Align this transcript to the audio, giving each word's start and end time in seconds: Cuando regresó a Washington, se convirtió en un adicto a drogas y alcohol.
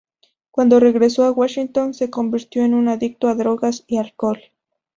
Cuando 0.49 0.79
regresó 0.79 1.25
a 1.25 1.31
Washington, 1.31 1.93
se 1.93 2.09
convirtió 2.09 2.65
en 2.65 2.73
un 2.73 2.87
adicto 2.87 3.27
a 3.27 3.35
drogas 3.35 3.83
y 3.85 3.97
alcohol. 3.97 4.39